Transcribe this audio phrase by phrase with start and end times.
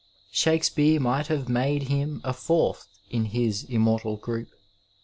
[0.31, 4.47] Shakespeare might have made him a fourth in his immortal group.